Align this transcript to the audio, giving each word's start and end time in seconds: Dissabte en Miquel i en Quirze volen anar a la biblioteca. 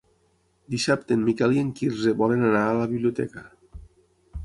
Dissabte 0.75 1.17
en 1.19 1.27
Miquel 1.27 1.53
i 1.57 1.63
en 1.65 1.69
Quirze 1.81 2.17
volen 2.25 2.49
anar 2.51 2.65
a 2.71 2.75
la 2.83 2.91
biblioteca. 2.97 3.49